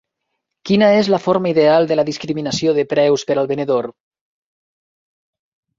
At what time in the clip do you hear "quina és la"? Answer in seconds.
0.69-1.19